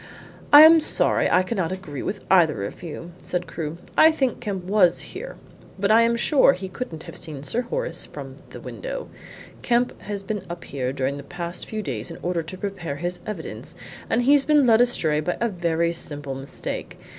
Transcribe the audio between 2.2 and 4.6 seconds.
either of you," said Crewe. "I think